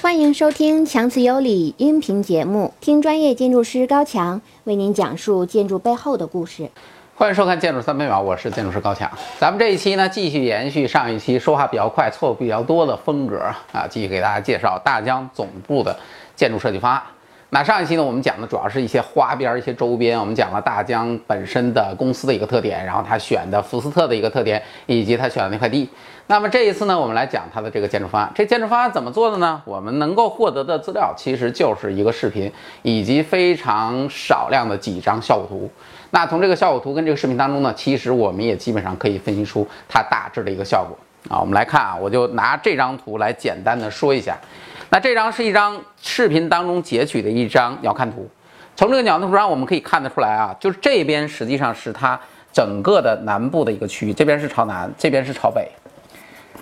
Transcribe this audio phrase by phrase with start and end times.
[0.00, 6.70] 欢迎收听强词有理音频节目，听专业建筑师高强为您讲述建筑背后的故事。
[7.16, 9.10] 欢迎收看《建筑三百秒》，我是建筑师高强。
[9.40, 13.38] 咱们这一期呢，继续延续上一期说话比较快、错误比较多的风格
[13.72, 15.98] 啊，继续给大家介绍大疆总部的
[16.36, 17.02] 建筑设计方案。
[17.50, 25.88] 那上一期呢，我们讲的主要是一些花边、一些周边，我们讲了大疆本身的公司的一个特点，然后他选的福斯特的一个特点，以及他选的那块地。
[26.26, 28.30] 那么这一次呢，我们来讲它的这个建筑方案。
[28.34, 29.62] 这建筑方案怎么做的呢？
[29.64, 32.52] 我们能够获得的资料其实就是一个视频，
[32.82, 35.70] 以及非常少量的几张效果图。
[36.10, 40.94] 那从这个效果图跟这个视频当中呢，其实我们也基本上可以分析出它大致的一个效果
[41.34, 41.40] 啊。
[41.40, 44.36] 我们来看啊，我就拿这张图来简单的说一下。
[44.90, 48.28] 那这张是一张视频当中截取的一张鸟瞰图，
[48.74, 52.18] 从这个鸟瞰图上我们可以看得出来啊，就是这边实际上是它
[52.52, 55.68] 整个的南部的一个区域，这边是朝南，这边是朝北。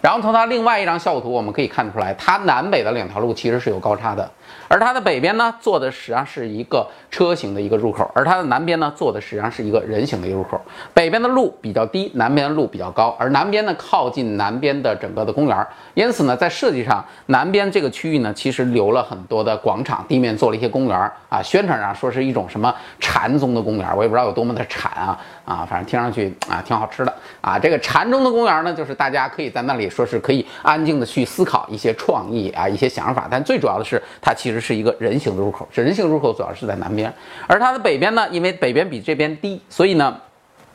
[0.03, 4.31] 然后从它另外一张效果图我们可以看出来，它南北的两条路其实是有高差的。
[4.69, 10.61] 而它的北边呢，做的实际上是一个车型的一个入口，而它的南边呢，做的实际上是一个人行的一个入口。
[10.93, 21.43] 北边的路比较低，南边的路比较高，而南边呢靠近南边的整个的公园，因此呢，在设计上，南边这个区域呢，其实留了很多的广场，地面做了一些公园啊。
[21.43, 27.59] 宣传上说是一种什么禅宗的公园，我也不知道有多么的禅啊啊，反正听上去啊挺好吃的啊。
[27.59, 34.57] 这个禅宗的公园呢，就是大家可以在那里说是可以安静的去思考一些创意啊一些想法，但最主要的是它其实。
[34.67, 37.13] 是一个人行的入口，这人行入口主要是在南边，
[37.47, 40.13] 而它的北边呢，因为北边比这边低，所以呢，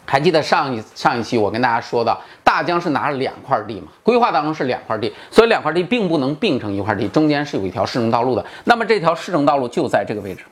[0.05, 10.45] 还记得上一上一期我跟大家说的，大疆是拿了两块地嘛，规划当中是两块地，所以两块地并不能并成一块地，中间是有一条市政道路的，那么这条市政道路就在这个位置，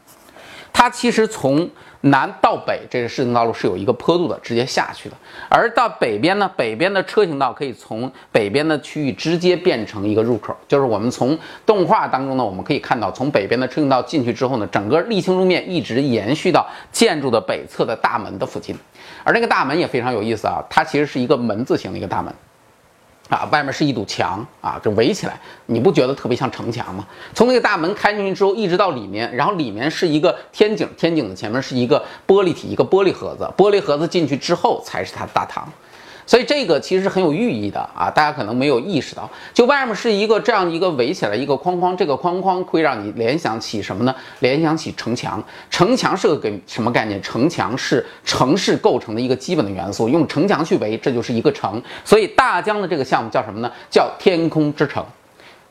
[0.79, 1.69] 它其实从。
[2.01, 5.15] 南到北，这个市政道路是有一个坡度的，直接下去的。
[5.49, 18.73] 而到北边呢，北边的车行道可以从北边的区域直接变成一个入口，就是我们从动画当中呢，我们可以看到，从北边的车行道进去之后呢，整个沥青路面一直延续到建筑的北侧的大门的附近。
[19.25, 22.33] 而那个大门也非常有意思啊，它其实是一个门字形的一个大门。
[23.29, 27.05] 啊，外面是一堵墙啊，就围起来，你不觉得特别像城墙吗？
[27.33, 35.71] 从那个大门开进去之后，一直到里面，然后里面是一个天井，天井的前面是一个玻璃体，一个玻璃盒子，玻璃盒子进去之后才是它的大堂。
[36.29, 44.13] 所以这个其实是很有寓意的啊，大家可能没有意识到，就外面是一个这样一个围起来一个框框，这个框框会让你联想起什么呢？
[44.37, 45.43] 联想起城墙。
[45.71, 47.19] 城墙是个给什么概念？
[47.23, 51.81] 城墙是城市构成的一个基本的元素，用城墙去围，这就是一个城。
[52.05, 53.71] 所以大疆的这个项目叫什么呢？
[53.89, 55.03] 叫天空之城。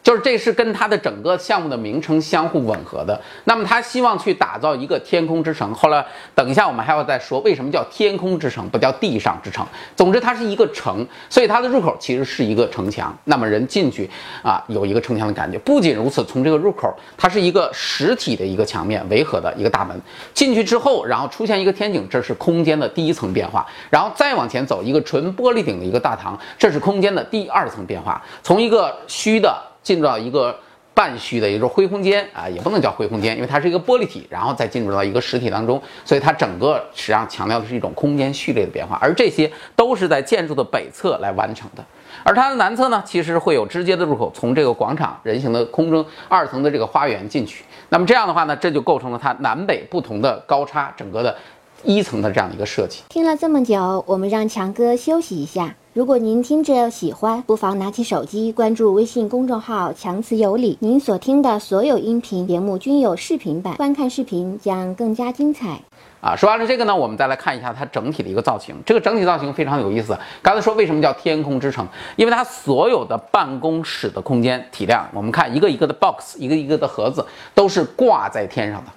[0.08, 3.20] 就是这是跟它的整个项目的名称相互吻合的。
[3.44, 5.74] 那么他希望去打造一个天空之城。
[5.74, 6.02] 后来
[6.34, 9.66] 等一下我们还要再说为什么叫天空之城，不叫地上之城。
[9.94, 13.14] 总之它是一个城，所以它的入口其实是一个城墙。
[13.24, 14.08] 那么人进去
[14.42, 15.58] 啊，有一个城墙的感觉。
[15.58, 19.94] 不仅如此，从这个入口，它是一个实体的一个墙面围合的一个大门。
[20.32, 23.66] 进去之后，然后出现一个天井，这是空间的第一层变化。
[23.90, 28.24] 然后再往前走，一个纯玻璃顶的一个大堂，这是空间的第二层变化。
[28.42, 29.67] 从一个虚的。
[29.82, 30.56] 进入到一个
[30.94, 41.84] 半虚的，也就是灰空间啊，也不能叫灰空间，因为它是一个玻璃体，然后再进入到一个实体当中，所以它整个实际上强调的是一种空间序列的变化，而这些都是在建筑的北侧来完成的，
[42.24, 51.36] 而它的南侧呢，其实会有直接的入口，从这个广场人行的空中二层的这个花园进去，那么这样的话呢，这就构成了它南北不同的高差，整个的
[51.84, 53.04] 一层的这样一个设计。
[53.08, 55.76] 听了这么久，我们让强哥休息一下。
[55.98, 60.78] 如果您听着喜欢，不妨拿起手机关注微信公众号“强词有理”。
[60.78, 65.80] 您所听的所有音频节目均有视频版，观看视频将更加精彩。
[66.20, 68.76] 啊，说完了这个呢，我们再来看一下它整体的一个造型。
[68.86, 70.16] 这个整体造型非常有意思。
[70.40, 71.84] 刚才说为什么叫天空之城？
[72.14, 77.26] 因为它所有的办公室的空间体量，我们看一个一个的 box，一个一个的盒子，
[77.56, 78.92] 都是挂在天上的。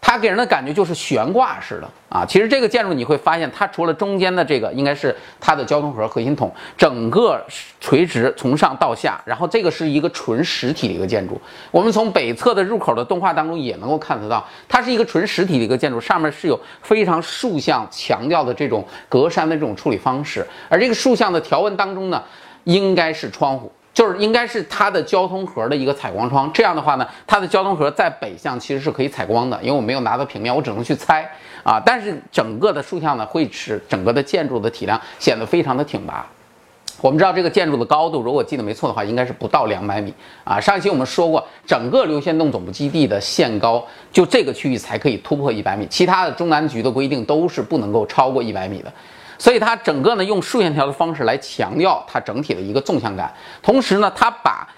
[0.00, 7.40] 它给人的感觉就是悬挂式的啊，其实这个建筑你会发现，它除了中间的这个应该是它的交通盒核心筒，整个
[7.78, 11.40] 垂直从上到下，然后这个是一个纯实体的一个建筑。
[11.70, 22.20] 我们从北侧的入口的动画当中也能够看得到，它是一个纯实体的一个建筑，上面是有非常竖向强调的这种格栅的这种处理方式，而这个竖向的条纹当中呢，
[22.64, 23.70] 应该是窗户。
[23.92, 31.28] 就是应该是它的交通盒的一个采光窗，这样的话呢，它的交通盒在北向其实是可以采光的，因为我没有拿到平面，我只能去猜
[31.64, 31.80] 啊。
[31.84, 36.26] 但是整个的竖向呢，会使整个的建筑的体量显得非常的挺拔。
[37.02, 40.12] 我们知道这个建筑的高度，如果记得没错的话，应该是不到两百米
[40.44, 40.60] 啊。
[40.60, 43.82] 上一期我们说过，整个流线洞总部基地的限高
[44.12, 48.92] 就这个区域才可以突破一百米，其他的中南局的规定都是不能够超过一百米的。
[49.40, 53.32] 所以它整个呢用竖线条的方式来强调它整体的一个纵向感，
[53.62, 54.68] 同时呢它把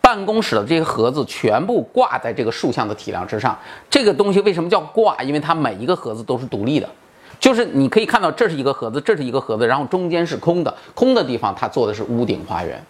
[0.00, 3.58] 办公室的这些盒子全部挂在这个竖向的体量之上。
[3.90, 5.20] 这个东西为什么叫挂？
[5.24, 6.88] 因为它每一个盒子都是独立的，
[7.40, 12.80] 就是你可以看到这是一个盒子，这是一个盒子，然后中间是空的，空的地方它做的是屋顶花园。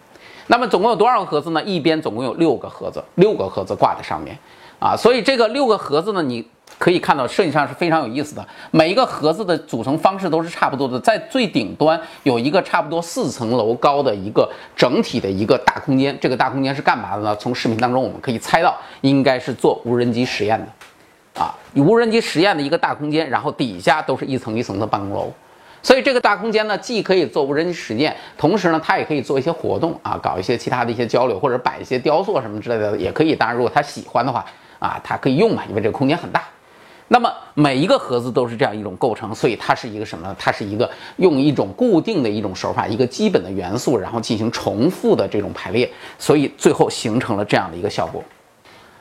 [0.45, 1.63] 那么总共有多少个盒子呢？
[1.63, 4.37] 一边总共有六个盒子，六个盒子挂在上面，
[4.77, 6.47] 啊，所以这个六个盒子呢，你。
[6.77, 17.35] 可以看到设计上是非常有意思的，每一个盒子的组成方式都是差不多的，在最顶端有一个差不多四层楼高的一个整体的一个大空间，这个大空间是干嘛的呢？
[17.37, 25.31] 从视频当中我们可以猜到，应该是做无人机实验的，啊，无人机实验的一个大空间，然后底下都是一层一层的办公楼，
[25.81, 33.35] 所以这个大空间呢，既可以做无人机实验，同时呢，它也可以做一些活动啊，搞一些其他的一些交流，或者摆一些雕塑什么之类的也可以。
[33.35, 34.45] 当然，如果他喜欢的话，
[34.77, 36.43] 啊，他可以用嘛，因为这个空间很大。
[37.09, 40.35] 那么每一个盒子都是这样一种构成，所以它是一个什么呢？
[40.37, 45.89] 它是一个用一种固定的一种手法，一个基本的元素，然后进行重复的这种排列，
[46.19, 48.23] 所以最后形成了这样的一个效果。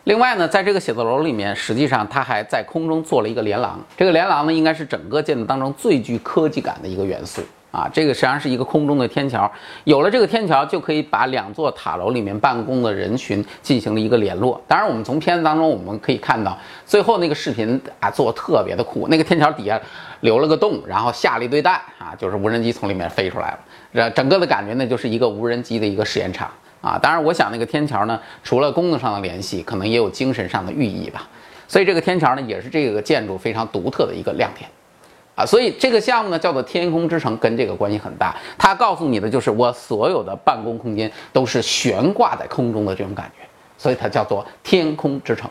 [0.05, 7.43] 另外呢，在这个写字楼里面，实际上它还在空中做了一个连廊，这个连廊呢，应该是整个建筑当中最具科技感的一个元素。
[7.77, 9.51] 啊，这个实际上是一个空中的天桥，
[9.85, 14.59] 有了这个天桥，就可以把两座塔楼里面办公的人群进行了一个联络。
[14.67, 16.57] 当然，我们从片子当中我们可以看到，
[16.87, 19.79] 最后那个视频啊做特别的酷，那个天桥底下
[20.21, 23.59] 留了个洞，然后下了一堆蛋啊，就是无人机从里面飞出来了。
[23.93, 26.51] 这整个的感觉呢，就是一个无人机的一个实验场
[26.81, 26.99] 啊。
[26.99, 31.29] 当然，我想那个天桥呢，除了功能上的联系，可能也有精神上的寓意吧。
[31.69, 34.67] 所以这个天桥呢，也是这个建筑非常独特的一个亮点。
[35.37, 38.35] 啊，所以这个项目呢叫做天空之城，跟这个关系很大。
[38.57, 43.47] 它告诉你的就是我所有的办公空间都是悬挂在空中的这种感觉，
[43.77, 45.49] 所以它叫做天空之城。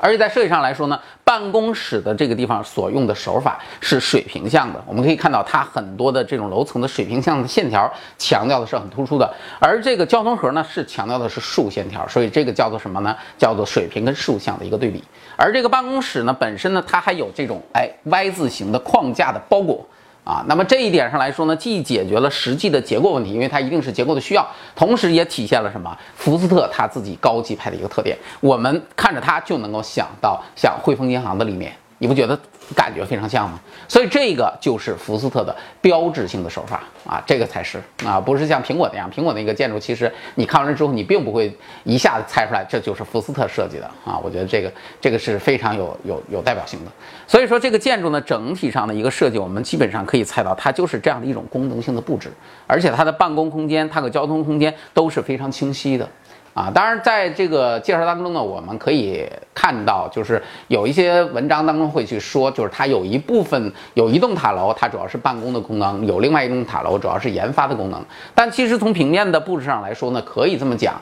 [0.00, 4.82] 而且在设计上来说呢，办公室的这个地方所用的手法是水平向的。
[4.86, 9.28] 我们可以看到它很多的这种楼层的水平向的线条，强调的是很突出的。
[9.58, 13.16] 而这个交通盒呢，是强调的是竖线条，所以这个叫做什么呢？
[13.36, 15.02] 叫做水平跟竖向的一个对比。
[15.36, 19.86] 而这个办公室呢，本身呢，它还有这种哎 Y 字形的框架的包裹。
[20.28, 24.46] 啊，那么这一点上来说呢，既解决了实际的结构问题，因为它一定是结构的需要，
[24.76, 25.96] 同时也体现了什么？
[26.14, 28.14] 福斯特他自己高级派的一个特点。
[28.40, 31.72] 我们看着它就能够想到像汇丰银行的里面。
[31.98, 32.38] 你不觉得
[32.74, 33.58] 感觉非常像吗？
[33.88, 41.52] 所以这个就是福斯特的标志性的手法啊，这个才是啊，不是像苹果那样，苹果那个建筑其实你看完了之后，你并不会
[41.84, 44.18] 一下子猜出来这就是福斯特设计的啊。
[44.22, 46.90] 我觉得这个这个是非常有有有代表性的。
[47.26, 52.30] 所以说这个建筑呢，整体上的一个设计，我们基本上可以猜到它就是这样的一种功能性的布置，
[52.66, 56.08] 而且它的办公空间、它的交通空间都是非常清晰的。
[56.58, 59.24] 啊，当然，在这个介绍当中呢，我们可以
[59.54, 68.04] 看到，就是有一些文章当中会去说，就是它有一部分有一栋塔楼，它主要是办公的功能；有另外一栋塔楼，主要是研发的功能。
[68.34, 71.00] 但其实从平面的布置上来说呢，可以这么讲。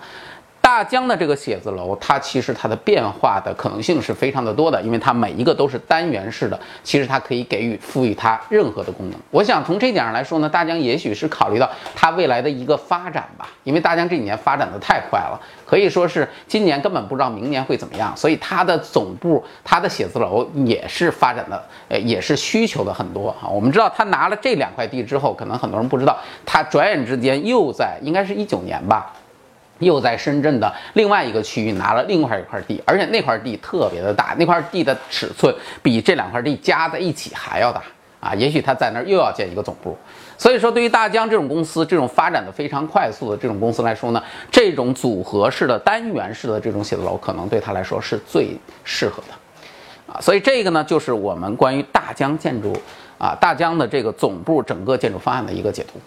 [0.67, 9.17] 大疆的这个写字楼，它其实它的变化的可能性是非常的多的，因为它每一个都是单元式的，其实它可以给予赋予它任何的功能。
[9.31, 23.47] 我想从这点上来说呢，大疆也许是考虑到它未来的一个发展吧，因为大疆这几年发展的太快了，可以说是今年根本不知道明年会怎么样，所以它的总部、它的写字楼也是发展的，呃，也是需求的很多啊。
[23.47, 29.13] 我们知道他拿了这两块地之后，可能很多人不知道，他转眼之间又在应该是一九年吧。
[29.79, 37.83] 又在深圳的另外一个区域拿了另外一块地，而且那块地特别的大，那块地的尺寸比这两块地加在一起还要大
[38.21, 38.35] 啊！
[38.35, 39.97] 也许他在那儿又要建一个总部。
[40.39, 50.21] 所以说，对于大疆这种公司，这种发展的非常快速的这种公司来说呢，这种组合式的单元式的这种写字楼，可能对他来说是最适合的啊。
[50.21, 52.77] 所以这个呢，就是我们关于大疆建筑
[53.19, 55.99] 啊，大疆的这个总部整个建筑方案的一个解读。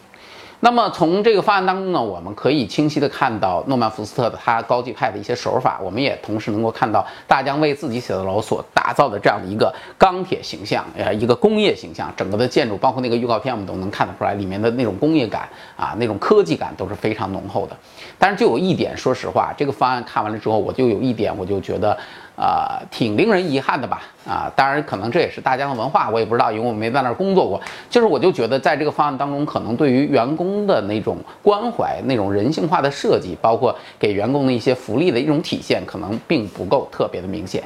[0.61, 15.47] 那么从这个方案当中呢，我们可以清晰的看到诺曼福斯特的他高级派的一些手法，我们也同时能够看到大疆为自己写字楼所打造的这样的一个钢铁形象，呃，一个工业形象，整个的建筑，包括那个预告片，我们都能看得出来，里面的那种工业感
[15.77, 17.77] 啊，那种科技感都是非常浓厚的。
[18.17, 21.97] 但是就有一点，说实话，这个方案看完了之后，我就有一点，我就觉得。
[22.39, 24.01] 啊，挺令人遗憾的吧？
[24.25, 27.61] 啊，当然，可能这也是大疆的文化，我也不知道，因为我没在那儿工作过。
[27.89, 37.61] 就是我就觉得，在这个方案当中，可能对于员工的那种关怀、那种人性化的设计，包括给员工的一些福利的一种体现，可能并不够特别的明显。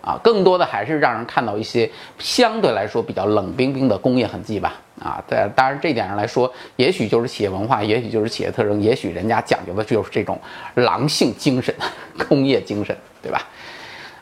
[0.00, 4.74] 啊，更多的还是让人看到一些相对来说比较冷冰冰的工业痕迹吧。
[4.98, 10.40] 啊，在当然这点上来说，也许就是企业文化，也许就是企业特征，也许人家讲究的就是这种
[10.74, 11.72] 狼性精神、
[12.28, 13.46] 工业精神，对吧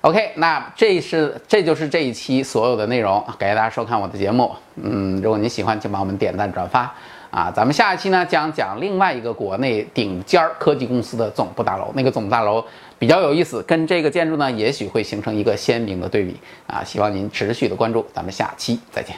[0.06, 4.54] ？OK，那这是这就是这一期所有的内容，感谢大家收看我的节目。
[4.76, 6.94] 嗯，如果您喜欢，请帮我们点赞转发
[7.28, 7.50] 啊。
[7.52, 12.64] 咱们下一期呢将讲另外一个国内顶尖科技公司的总部大楼，那个总部大楼
[13.00, 16.36] 比较有意思，跟这个建筑呢也许会形成一个鲜明的对比
[16.68, 16.84] 啊。
[16.84, 19.16] 希望您持续的关注，咱们下期再见。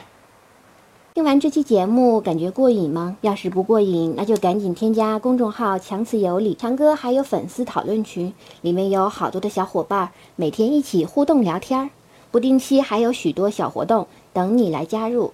[1.19, 3.17] 听完这期节目，感觉过瘾吗？
[3.19, 11.89] 要是不过瘾，那就赶紧添加公众号“强词有理”，强哥还有粉丝讨论群，里面有好多的小伙伴，每天一起互动聊天儿，
[12.31, 15.33] 不定期还有许多小活动等你来加入。